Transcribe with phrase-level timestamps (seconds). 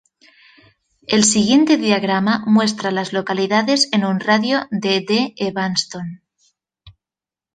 [1.05, 6.23] El siguiente diagrama muestra a las localidades en un radio de de Evanston.